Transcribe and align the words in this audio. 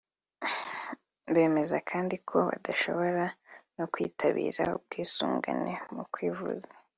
Bemeza 1.33 1.77
kandi 1.89 2.15
ko 2.27 2.37
badashobora 2.49 3.25
no 3.77 3.85
kwitabira 3.91 4.63
ubwisungane 4.77 5.73
mu 5.95 6.03
kwivuza 6.13 6.71